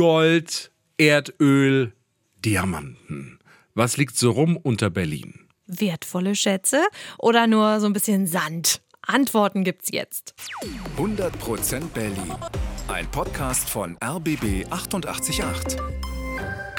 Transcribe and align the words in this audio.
Gold, 0.00 0.70
Erdöl, 0.96 1.92
Diamanten. 2.42 3.38
Was 3.74 3.98
liegt 3.98 4.16
so 4.16 4.30
rum 4.30 4.56
unter 4.56 4.88
Berlin? 4.88 5.46
Wertvolle 5.66 6.34
Schätze 6.36 6.86
oder 7.18 7.46
nur 7.46 7.80
so 7.80 7.86
ein 7.86 7.92
bisschen 7.92 8.26
Sand? 8.26 8.80
Antworten 9.02 9.62
gibt's 9.62 9.90
jetzt. 9.92 10.32
100% 10.96 11.88
Berlin. 11.92 12.34
Ein 12.88 13.10
Podcast 13.10 13.68
von 13.68 13.98
RBB 14.02 14.64
888. 14.70 15.76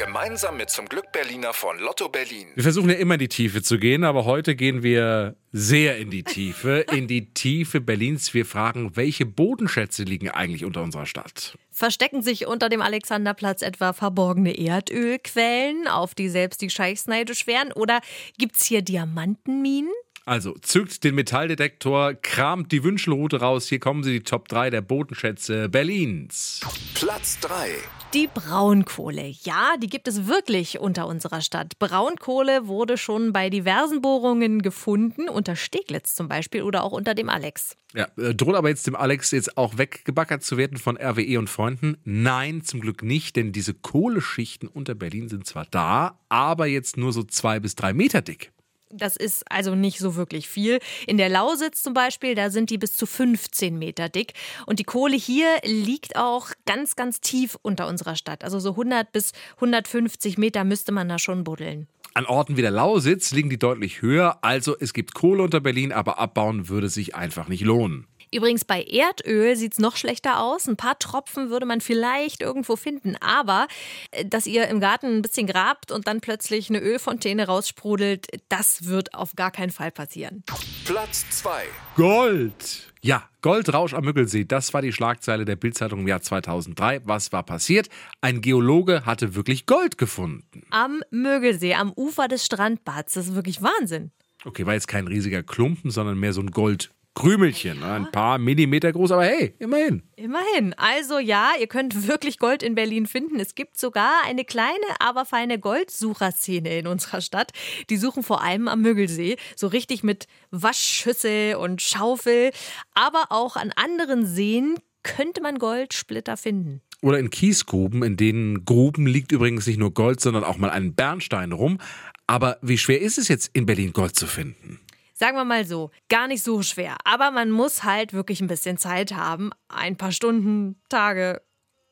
Gemeinsam 0.04 0.58
mit 0.58 0.72
zum 0.72 0.88
Glück 0.88 1.12
Berliner 1.12 1.54
von 1.54 1.78
Lotto 1.78 2.10
Berlin. 2.10 2.48
Wir 2.56 2.64
versuchen 2.64 2.90
ja 2.90 2.96
immer 2.96 3.14
in 3.14 3.20
die 3.20 3.28
Tiefe 3.28 3.62
zu 3.62 3.78
gehen, 3.78 4.04
aber 4.04 4.26
heute 4.26 4.56
gehen 4.56 4.82
wir 4.82 5.36
sehr 5.52 6.00
in 6.00 6.10
die 6.10 6.24
Tiefe, 6.24 6.80
in 6.92 7.08
die 7.08 7.36
Tiefe 7.36 7.82
Berlins. 7.82 8.34
Wir 8.34 8.48
fragen, 8.48 8.96
welche 8.96 9.28
Bodenschätze 9.28 10.02
liegen 10.02 10.32
eigentlich 10.32 10.66
unter 10.66 10.82
unserer 10.82 11.06
Stadt? 11.06 11.56
Verstecken 11.70 12.24
sich 12.24 12.48
unter 12.48 12.68
dem 12.68 12.82
Alexanderplatz 12.82 13.62
etwa 13.62 13.94
verborgene 13.94 14.58
Erdölquellen, 14.58 15.88
auf 15.88 16.16
die 16.16 16.30
selbst 16.30 16.64
die 16.64 16.72
Scheichs 16.72 17.06
neidisch 17.06 17.46
wären? 17.46 17.72
Oder 17.72 18.02
gibt's 18.40 18.66
hier 18.66 18.82
Diamantenminen? 18.82 19.92
Also 20.26 20.54
zückt 20.62 21.04
den 21.04 21.16
Metalldetektor, 21.16 22.14
kramt 22.14 22.72
die 22.72 22.84
Wünschelroute 22.84 23.40
raus. 23.40 23.68
Hier 23.68 23.80
kommen 23.80 24.04
sie, 24.04 24.12
die 24.12 24.24
Top 24.24 24.48
3 24.48 24.70
der 24.70 24.82
Bodenschätze 24.82 25.68
Berlins. 25.68 26.60
Platz 26.94 27.40
3. 27.40 27.70
Die 28.14 28.28
Braunkohle. 28.28 29.34
Ja, 29.44 29.76
die 29.82 29.88
gibt 29.88 30.08
es 30.08 30.28
wirklich 30.28 30.80
unter 30.80 31.08
unserer 31.08 31.42
Stadt. 31.42 31.80
Braunkohle 31.80 32.68
wurde 32.68 32.98
schon 32.98 33.34
bei 33.34 33.50
diversen 33.50 34.02
Bohrungen 34.02 34.62
gefunden, 34.62 35.28
unter 35.28 35.56
Steglitz 35.56 36.14
zum 36.14 36.28
Beispiel 36.28 36.62
oder 36.62 36.84
auch 36.84 36.92
unter 36.92 37.16
dem 37.16 37.30
Alex. 37.30 37.76
Ja, 37.94 38.08
äh, 38.18 38.36
droht 38.36 38.56
aber 38.56 38.70
jetzt 38.70 38.86
dem 38.86 38.96
Alex 38.96 39.32
jetzt 39.32 39.58
auch 39.58 39.78
weggebackert 39.78 40.44
zu 40.44 40.58
werden 40.58 40.78
von 40.78 40.98
RWE 40.98 41.40
und 41.40 41.50
Freunden? 41.50 41.98
Nein, 42.04 42.62
zum 42.64 42.82
Glück 42.82 43.02
nicht, 43.02 43.38
denn 43.38 43.54
diese 43.54 43.74
Kohleschichten 43.74 44.68
unter 44.68 44.94
Berlin 44.94 45.30
sind 45.30 45.48
zwar 45.48 45.66
da, 45.72 46.20
aber 46.30 46.68
jetzt 46.68 46.98
nur 46.98 47.14
so 47.14 47.24
zwei 47.24 47.60
bis 47.60 47.76
drei 47.76 47.94
Meter 47.94 48.22
dick. 48.22 48.52
Das 48.94 49.16
ist 49.16 49.44
also 49.50 49.76
nicht 49.76 50.00
so 50.00 50.16
wirklich 50.16 50.50
viel. 50.50 50.80
In 51.08 51.18
der 51.18 51.30
Lausitz 51.30 51.84
zum 51.84 51.94
Beispiel, 51.94 52.36
da 52.36 52.50
sind 52.50 52.70
die 52.70 52.78
bis 52.78 52.96
zu 52.96 53.06
15 53.06 53.78
Meter 53.78 54.10
dick. 54.10 54.34
Und 54.66 54.80
die 54.80 54.84
Kohle 54.84 55.16
hier 55.16 55.48
liegt 55.64 56.16
auch 56.16 56.50
ganz, 56.66 56.96
ganz 56.96 57.22
tief 57.22 57.58
unter 57.62 57.88
unserer 57.88 58.16
Stadt. 58.16 58.44
Also 58.44 58.60
so 58.60 58.72
100 58.72 59.12
bis 59.12 59.32
150 59.56 60.38
Meter 60.38 60.64
müsste 60.64 60.92
man 60.92 61.10
da 61.10 61.20
schon 61.20 61.44
buddeln. 61.44 61.88
An 62.14 62.26
Orten 62.26 62.58
wie 62.58 62.62
der 62.62 62.72
Lausitz 62.72 63.32
liegen 63.32 63.50
die 63.50 63.60
deutlich 63.60 64.02
höher. 64.02 64.40
Also 64.42 64.76
es 64.78 64.94
gibt 64.94 65.14
Kohle 65.14 65.44
unter 65.44 65.62
Berlin, 65.62 65.94
aber 65.94 66.20
abbauen 66.20 66.68
würde 66.68 66.90
sich 66.90 67.16
einfach 67.16 67.48
nicht 67.48 67.64
lohnen. 67.64 68.06
Übrigens 68.34 68.66
bei 68.66 68.84
Erdöl 68.84 69.56
sieht 69.56 69.74
es 69.74 69.80
noch 69.80 69.98
schlechter 69.98 70.40
aus. 70.40 70.68
Ein 70.68 70.78
paar 70.78 70.98
Tropfen 70.98 71.50
würde 71.50 71.66
man 71.66 71.82
vielleicht 71.82 72.42
irgendwo 72.42 72.76
finden. 72.76 73.16
Aber 73.18 73.68
äh, 74.12 74.26
dass 74.26 74.48
ihr 74.48 74.68
im 74.68 74.80
Garten 74.80 75.18
ein 75.18 75.22
bisschen 75.22 75.48
grabt 75.48 75.92
und 75.92 76.08
dann 76.08 76.22
plötzlich 76.22 76.70
eine 76.70 76.80
Ölfontäne 76.80 77.48
raussprudelt, 77.48 78.28
das 78.50 78.86
wird 78.86 79.14
auf 79.14 79.36
gar 79.36 79.52
keinen 79.52 79.72
Fall 79.72 79.92
passieren. 79.92 80.44
Platz 80.86 81.26
2. 81.30 81.64
Gold. 81.96 82.92
Ja, 83.04 83.28
Goldrausch 83.42 83.96
am 83.96 84.06
Müggelsee, 84.06 84.46
das 84.46 84.76
war 84.76 84.84
die 84.84 84.94
Schlagzeile 84.94 85.44
der 85.44 85.56
Bildzeitung 85.56 86.02
im 86.02 86.08
Jahr 86.08 86.22
2003. 86.22 87.02
Was 87.06 87.32
war 87.32 87.42
passiert? 87.42 87.90
Ein 88.22 88.42
Geologe 88.42 89.08
hatte 89.08 89.34
wirklich 89.34 89.66
Gold 89.66 89.98
gefunden. 89.98 90.64
Am 90.70 91.02
Müggelsee, 91.10 91.74
am 91.74 91.92
Ufer 91.94 92.28
des 92.28 92.46
Strandbads. 92.46 93.14
Das 93.14 93.28
ist 93.28 93.36
wirklich 93.36 93.64
Wahnsinn. 93.64 94.12
Okay, 94.46 94.68
war 94.68 94.74
jetzt 94.74 94.88
kein 94.88 95.08
riesiger 95.08 95.42
Klumpen, 95.42 95.90
sondern 95.90 96.20
mehr 96.20 96.34
so 96.34 96.42
ein 96.42 96.52
Gold. 96.52 96.92
Krümelchen, 97.14 97.80
ne? 97.80 97.94
ein 97.94 98.12
paar 98.12 98.38
Millimeter 98.38 98.92
groß, 98.92 99.12
aber 99.12 99.26
hey, 99.26 99.54
immerhin. 99.60 100.02
Immerhin. 100.16 100.74
Also 100.78 101.20
ja, 101.20 101.52
ihr 101.60 101.68
könnt 101.68 102.08
wirklich 102.08 102.40
Gold 102.40 102.64
in 102.64 102.74
Berlin 102.74 103.06
finden. 103.06 103.40
Es 103.40 103.54
gibt 103.54 103.78
sogar 103.78 104.24
eine 104.26 104.46
kleine, 104.46 104.86
aber 105.00 105.26
feine 105.26 105.60
Goldsucherszene 105.60 106.80
in 106.80 106.88
unserer 106.88 107.20
Stadt. 107.20 107.52
Die 107.90 107.98
suchen 107.98 108.24
vor 108.24 108.42
allem 108.42 108.70
am 108.70 108.82
Müggelsee, 108.82 109.36
so 109.58 109.68
richtig 109.68 110.04
mit 110.04 110.28
Waschschüssel 110.52 111.56
und 111.56 111.82
Schaufel. 111.82 112.52
Aber 112.94 113.26
auch 113.30 113.58
an 113.58 113.72
anderen 113.76 114.26
Seen 114.26 114.76
könnte 115.04 115.42
man 115.42 115.60
Goldsplitter 115.60 116.38
finden. 116.38 116.82
Oder 117.02 117.20
in 117.20 117.30
Kiesgruben, 117.30 118.04
in 118.04 118.16
denen 118.16 118.64
Gruben 118.64 119.08
liegt 119.08 119.32
übrigens 119.32 119.68
nicht 119.68 119.80
nur 119.80 119.94
Gold, 119.94 120.22
sondern 120.22 120.44
auch 120.44 120.58
mal 120.58 120.70
ein 120.70 120.94
Bernstein 120.94 121.52
rum. 121.52 121.80
Aber 122.28 122.58
wie 122.62 122.78
schwer 122.78 123.02
ist 123.02 123.18
es 123.18 123.28
jetzt 123.28 123.50
in 123.54 123.66
Berlin 123.66 123.92
Gold 123.92 124.16
zu 124.16 124.28
finden? 124.28 124.80
Sagen 125.22 125.38
wir 125.38 125.46
mal 125.46 125.66
so, 125.66 125.92
gar 126.10 126.28
nicht 126.28 126.42
so 126.42 126.64
schwer. 126.64 126.96
Aber 127.04 127.30
man 127.30 127.52
muss 127.52 127.84
halt 127.84 128.12
wirklich 128.12 128.42
ein 128.42 128.48
bisschen 128.48 128.80
Zeit 128.80 129.14
haben. 129.14 129.52
Ein 129.68 129.96
paar 129.96 130.12
Stunden, 130.12 130.82
Tage 130.90 131.44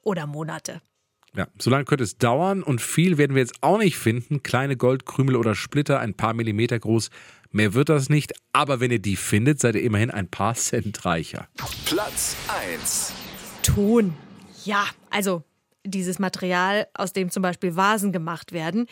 oder 0.02 0.26
Monate. 0.26 0.82
Ja, 1.36 1.46
so 1.60 1.70
lange 1.70 1.86
könnte 1.86 2.06
es 2.06 2.18
dauern 2.18 2.64
und 2.64 2.82
viel 2.82 3.20
werden 3.20 3.36
wir 3.36 3.44
jetzt 3.44 3.62
auch 3.62 3.78
nicht 3.78 4.00
finden. 4.00 4.42
Kleine 4.42 4.78
Goldkrümel 4.78 5.36
oder 5.36 5.54
Splitter, 5.54 6.00
ein 6.00 6.16
paar 6.16 6.34
Millimeter 6.34 6.80
groß. 6.80 7.12
Mehr 7.52 7.76
wird 7.76 7.90
das 7.90 8.10
nicht. 8.10 8.34
Aber 8.52 8.80
wenn 8.80 8.90
ihr 8.90 8.98
die 8.98 9.16
findet, 9.16 9.60
seid 9.60 9.76
ihr 9.76 9.84
immerhin 9.84 10.10
ein 10.10 10.28
paar 10.28 10.56
Cent 10.56 11.06
reicher. 11.06 11.48
Platz 11.86 12.36
1. 12.48 13.14
Ton. 13.62 14.16
Ja, 14.66 14.88
also 15.12 15.44
dieses 15.86 16.18
Material, 16.18 16.88
aus 16.96 17.14
dem 17.14 17.30
zum 17.30 17.44
Beispiel 17.44 17.76
Vasen 17.76 18.12
gemacht 18.12 18.54
werden, 18.54 18.88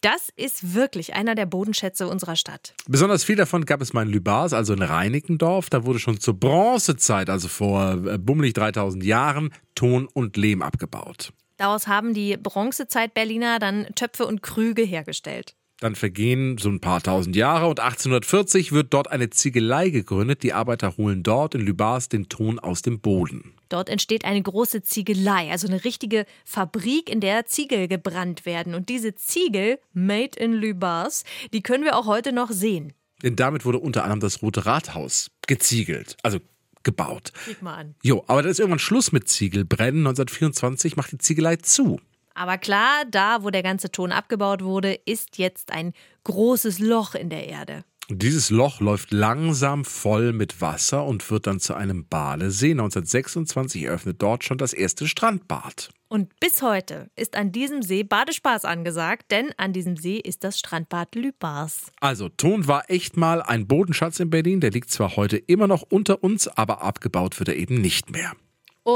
das 0.00 0.30
ist 0.36 0.74
wirklich 0.74 1.14
einer 1.14 1.34
der 1.34 1.46
Bodenschätze 1.46 2.08
unserer 2.08 2.36
Stadt. 2.36 2.74
Besonders 2.88 3.24
viel 3.24 3.36
davon 3.36 3.64
gab 3.64 3.80
es 3.80 3.92
mal 3.92 4.06
in 4.06 4.12
Lübars, 4.12 4.52
also 4.52 4.72
in 4.72 4.82
Reinickendorf. 4.82 5.70
Da 5.70 5.84
wurde 5.84 5.98
schon 5.98 6.20
zur 6.20 6.34
Bronzezeit, 6.34 7.28
also 7.28 7.48
vor 7.48 7.92
äh, 8.06 8.18
bummelig 8.18 8.54
3000 8.54 9.04
Jahren, 9.04 9.52
Ton 9.74 10.08
und 10.12 10.36
Lehm 10.36 10.62
abgebaut. 10.62 11.32
Daraus 11.56 11.86
haben 11.86 12.14
die 12.14 12.38
Bronzezeit-Berliner 12.38 13.58
dann 13.58 13.86
Töpfe 13.94 14.26
und 14.26 14.42
Krüge 14.42 14.82
hergestellt. 14.82 15.54
Dann 15.80 15.94
vergehen 15.94 16.58
so 16.58 16.68
ein 16.68 16.80
paar 16.80 17.02
tausend 17.02 17.34
Jahre 17.34 17.66
und 17.66 17.80
1840 17.80 18.72
wird 18.72 18.92
dort 18.92 19.10
eine 19.10 19.30
Ziegelei 19.30 19.88
gegründet. 19.88 20.42
Die 20.42 20.52
Arbeiter 20.52 20.96
holen 20.98 21.22
dort 21.22 21.54
in 21.54 21.62
Lübars 21.62 22.10
den 22.10 22.28
Ton 22.28 22.58
aus 22.58 22.82
dem 22.82 23.00
Boden. 23.00 23.54
Dort 23.70 23.88
entsteht 23.88 24.26
eine 24.26 24.42
große 24.42 24.82
Ziegelei, 24.82 25.50
also 25.50 25.66
eine 25.66 25.82
richtige 25.84 26.26
Fabrik, 26.44 27.08
in 27.08 27.20
der 27.20 27.46
Ziegel 27.46 27.88
gebrannt 27.88 28.44
werden. 28.44 28.74
Und 28.74 28.90
diese 28.90 29.14
Ziegel, 29.14 29.78
made 29.94 30.38
in 30.38 30.52
Lübars, 30.52 31.24
die 31.54 31.62
können 31.62 31.84
wir 31.84 31.96
auch 31.96 32.06
heute 32.06 32.32
noch 32.32 32.50
sehen. 32.50 32.92
Denn 33.22 33.36
damit 33.36 33.64
wurde 33.64 33.78
unter 33.78 34.02
anderem 34.02 34.20
das 34.20 34.42
Rote 34.42 34.66
Rathaus 34.66 35.30
geziegelt, 35.46 36.16
also 36.22 36.40
gebaut. 36.82 37.32
Guck 37.46 37.62
mal 37.62 37.74
an. 37.76 37.94
Jo, 38.02 38.24
aber 38.26 38.42
da 38.42 38.48
ist 38.48 38.58
irgendwann 38.58 38.78
Schluss 38.78 39.12
mit 39.12 39.28
Ziegelbrennen. 39.28 40.00
1924 40.06 40.96
macht 40.96 41.12
die 41.12 41.18
Ziegelei 41.18 41.56
zu. 41.56 42.00
Aber 42.40 42.56
klar, 42.56 43.04
da, 43.10 43.42
wo 43.42 43.50
der 43.50 43.62
ganze 43.62 43.92
Ton 43.92 44.12
abgebaut 44.12 44.64
wurde, 44.64 44.94
ist 45.04 45.36
jetzt 45.36 45.70
ein 45.72 45.92
großes 46.24 46.78
Loch 46.78 47.14
in 47.14 47.28
der 47.28 47.46
Erde. 47.46 47.84
Dieses 48.08 48.48
Loch 48.48 48.80
läuft 48.80 49.12
langsam 49.12 49.84
voll 49.84 50.32
mit 50.32 50.62
Wasser 50.62 51.04
und 51.04 51.30
wird 51.30 51.46
dann 51.46 51.60
zu 51.60 51.74
einem 51.74 52.06
Badesee. 52.06 52.70
1926 52.70 53.82
eröffnet 53.82 54.22
dort 54.22 54.42
schon 54.42 54.56
das 54.56 54.72
erste 54.72 55.06
Strandbad. 55.06 55.90
Und 56.08 56.40
bis 56.40 56.62
heute 56.62 57.10
ist 57.14 57.36
an 57.36 57.52
diesem 57.52 57.82
See 57.82 58.04
Badespaß 58.04 58.64
angesagt, 58.64 59.30
denn 59.30 59.50
an 59.58 59.74
diesem 59.74 59.98
See 59.98 60.16
ist 60.16 60.42
das 60.42 60.58
Strandbad 60.58 61.14
Lübars. 61.16 61.92
Also, 62.00 62.30
Ton 62.30 62.66
war 62.66 62.88
echt 62.88 63.18
mal 63.18 63.42
ein 63.42 63.66
Bodenschatz 63.66 64.18
in 64.18 64.30
Berlin. 64.30 64.60
Der 64.60 64.70
liegt 64.70 64.90
zwar 64.90 65.16
heute 65.16 65.36
immer 65.36 65.66
noch 65.66 65.82
unter 65.82 66.24
uns, 66.24 66.48
aber 66.48 66.80
abgebaut 66.80 67.38
wird 67.38 67.50
er 67.50 67.56
eben 67.56 67.82
nicht 67.82 68.10
mehr. 68.10 68.32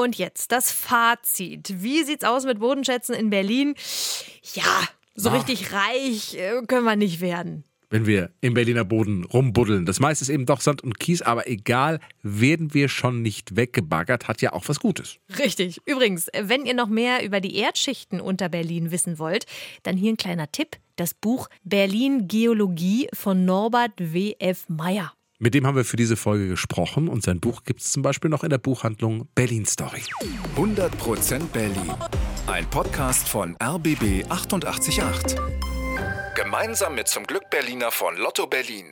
Und 0.03 0.17
jetzt 0.17 0.51
das 0.53 0.73
Fazit. 0.73 1.83
Wie 1.83 2.03
sieht's 2.05 2.25
aus 2.25 2.45
mit 2.45 2.59
Bodenschätzen 2.59 3.15
in 3.15 3.31
Berlin? 3.31 3.75
Ja, 4.55 4.89
so 5.15 5.29
Ah. 5.31 5.35
richtig 5.35 5.73
reich 5.73 6.35
äh, 6.35 6.63
können 6.67 6.85
wir 6.85 6.97
nicht 6.97 7.21
werden. 7.21 7.65
Wenn 7.91 8.07
wir 8.07 8.31
im 8.41 8.55
Berliner 8.55 8.85
Boden 8.85 9.23
rumbuddeln. 9.25 9.87
Das 9.87 10.01
meiste 10.01 10.25
ist 10.25 10.29
eben 10.29 10.47
doch 10.47 10.61
Sand 10.61 10.83
und 10.83 10.99
Kies, 10.99 11.23
aber 11.23 11.47
egal, 11.47 12.01
werden 12.23 12.75
wir 12.75 12.89
schon 12.89 13.23
nicht 13.23 13.55
weggebaggert, 13.55 14.27
hat 14.27 14.43
ja 14.43 14.53
auch 14.53 14.65
was 14.67 14.81
Gutes. 14.81 15.19
Richtig. 15.39 15.79
Übrigens, 15.87 16.27
wenn 16.37 16.67
ihr 16.67 16.75
noch 16.75 16.89
mehr 16.89 17.25
über 17.25 17.41
die 17.41 17.55
Erdschichten 17.57 18.21
unter 18.21 18.49
Berlin 18.49 18.91
wissen 18.91 19.21
wollt, 19.21 19.47
dann 19.85 19.97
hier 19.97 20.11
ein 20.13 20.17
kleiner 20.17 20.51
Tipp: 20.51 20.77
das 20.97 21.15
Buch 21.15 21.49
Berlin 21.63 22.27
Geologie 22.27 23.07
von 23.13 23.45
Norbert 23.45 23.93
W.F. 23.99 24.65
Meyer. 24.69 25.13
Mit 25.45 25.53
dem 25.53 25.67
haben 25.67 25.77
wir 25.77 25.85
für 25.85 25.99
diese 25.99 26.17
Folge 26.17 26.49
gesprochen 26.49 27.07
und 27.07 27.23
sein 27.23 27.39
Buch 27.39 27.65
gibt 27.65 27.83
es 27.83 27.93
zum 27.93 28.03
Beispiel 28.03 28.31
noch 28.31 28.45
in 28.45 28.49
der 28.49 28.57
Buchhandlung 28.57 29.29
Berlin 29.35 29.67
Story. 29.67 30.01
100% 30.57 31.49
Berlin. 31.49 31.93
Ein 32.47 32.65
Podcast 32.71 33.29
von 33.29 33.55
RBB 33.63 34.25
888. 34.31 35.37
Gemeinsam 36.35 36.95
mit 36.95 37.09
zum 37.09 37.25
Glück 37.25 37.51
Berliner 37.51 37.91
von 37.91 38.17
Lotto 38.17 38.47
Berlin. 38.47 38.87